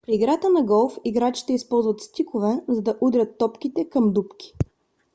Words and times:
при 0.07 0.15
играта 0.15 0.49
на 0.49 0.63
голф 0.65 0.97
играчите 1.05 1.53
използват 1.53 2.01
стикове 2.01 2.61
за 2.67 2.81
да 2.81 2.97
удрят 3.01 3.37
топките 3.37 3.89
към 3.89 4.13
дупки 4.13 4.53